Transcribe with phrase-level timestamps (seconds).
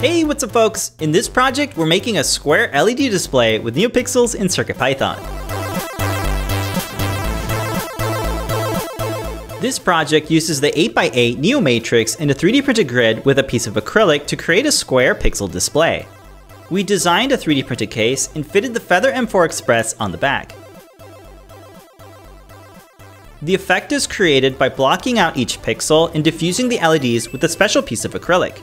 [0.00, 0.92] Hey, what's up folks?
[1.00, 5.18] In this project, we're making a square LED display with NeoPixels in CircuitPython.
[9.60, 13.66] This project uses the 8x8 Neo Matrix in a 3D printed grid with a piece
[13.66, 16.06] of acrylic to create a square pixel display.
[16.70, 20.54] We designed a 3D printed case and fitted the Feather M4 Express on the back.
[23.42, 27.48] The effect is created by blocking out each pixel and diffusing the LEDs with a
[27.48, 28.62] special piece of acrylic.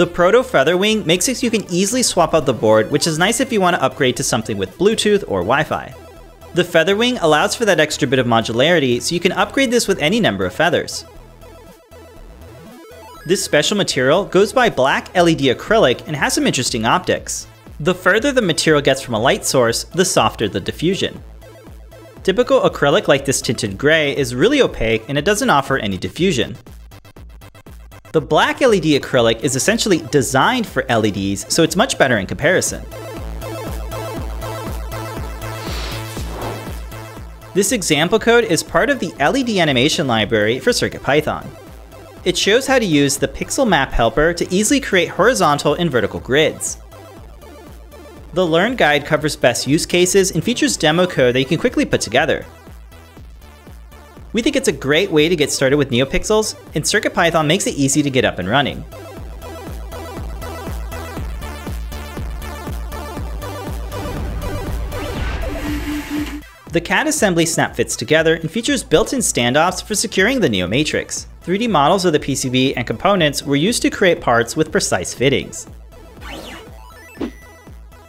[0.00, 3.18] The Proto Featherwing makes it so you can easily swap out the board, which is
[3.18, 5.94] nice if you want to upgrade to something with Bluetooth or Wi-Fi.
[6.54, 9.98] The Featherwing allows for that extra bit of modularity, so you can upgrade this with
[9.98, 11.04] any number of feathers.
[13.26, 17.46] This special material goes by black LED acrylic and has some interesting optics.
[17.78, 21.22] The further the material gets from a light source, the softer the diffusion.
[22.22, 26.56] Typical acrylic like this tinted gray is really opaque and it doesn't offer any diffusion.
[28.12, 32.84] The black LED acrylic is essentially designed for LEDs, so it's much better in comparison.
[37.54, 41.46] This example code is part of the LED animation library for CircuitPython.
[42.24, 46.18] It shows how to use the pixel map helper to easily create horizontal and vertical
[46.18, 46.78] grids.
[48.32, 51.84] The Learn Guide covers best use cases and features demo code that you can quickly
[51.84, 52.44] put together.
[54.32, 57.74] We think it's a great way to get started with NeoPixels, and CircuitPython makes it
[57.74, 58.84] easy to get up and running.
[66.72, 71.26] The CAD assembly snap fits together and features built-in standoffs for securing the Neo Matrix.
[71.42, 75.66] 3D models of the PCB and components were used to create parts with precise fittings.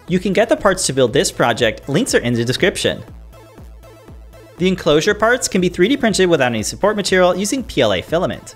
[0.08, 3.02] You can get the parts to build this project, links are in the description.
[4.62, 8.54] The enclosure parts can be 3D printed without any support material using PLA filament.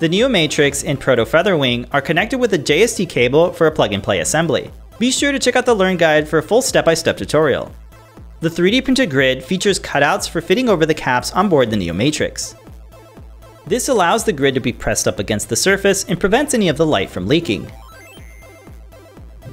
[0.00, 4.18] The Neo Matrix and Proto Featherwing are connected with a JST cable for a plug-and-play
[4.18, 4.72] assembly.
[4.98, 7.70] Be sure to check out the Learn Guide for a full step-by-step -step tutorial.
[8.40, 11.94] The 3D printed grid features cutouts for fitting over the caps on board the Neo
[11.94, 12.56] Matrix.
[13.68, 16.76] This allows the grid to be pressed up against the surface and prevents any of
[16.76, 17.70] the light from leaking.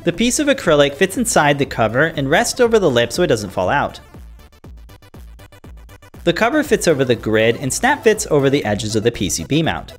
[0.07, 3.27] The piece of acrylic fits inside the cover and rests over the lip so it
[3.27, 3.99] doesn't fall out.
[6.23, 9.65] The cover fits over the grid and snap fits over the edges of the PCB
[9.65, 9.97] mount.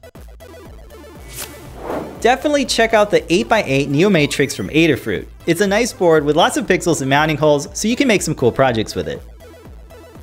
[2.22, 5.26] Definitely check out the 8x8 Neo Matrix from Adafruit.
[5.44, 8.22] It's a nice board with lots of pixels and mounting holes so you can make
[8.22, 9.22] some cool projects with it.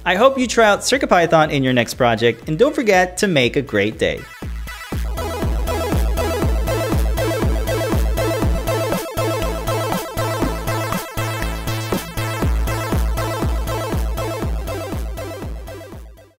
[0.03, 3.55] I hope you try out CircuitPython in your next project and don't forget to make
[3.55, 4.19] a great day.